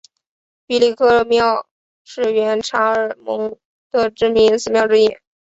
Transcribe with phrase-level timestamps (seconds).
[0.65, 1.67] 毕力克庙
[2.03, 3.55] 是原察哈尔盟
[3.91, 5.15] 的知名寺庙之一。